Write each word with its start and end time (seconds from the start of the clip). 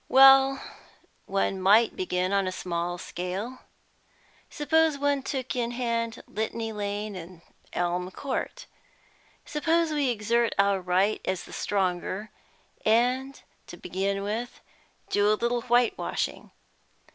"Well, 0.09 0.59
one 1.27 1.61
might 1.61 1.95
begin 1.95 2.33
on 2.33 2.47
a 2.47 2.51
small 2.51 2.97
scale. 2.97 3.59
Suppose 4.49 4.97
one 4.97 5.21
took 5.21 5.55
in 5.55 5.69
hand 5.69 6.23
Litany 6.25 6.71
Lane 6.73 7.15
and 7.15 7.43
Elm 7.71 8.09
Court? 8.09 8.65
Suppose 9.45 9.91
we 9.91 10.09
exert 10.09 10.55
our 10.57 10.81
right 10.81 11.21
as 11.25 11.43
the 11.43 11.53
stronger, 11.53 12.31
and, 12.83 13.39
to 13.67 13.77
begin 13.77 14.23
with, 14.23 14.59
do 15.11 15.31
a 15.31 15.35
little 15.37 15.61
whitewashing? 15.61 16.49